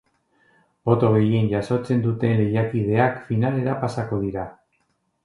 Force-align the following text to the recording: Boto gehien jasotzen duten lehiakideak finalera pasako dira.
Boto 0.89 1.11
gehien 1.15 1.49
jasotzen 1.51 2.01
duten 2.05 2.33
lehiakideak 2.39 3.21
finalera 3.29 3.77
pasako 3.85 4.21
dira. 4.25 4.49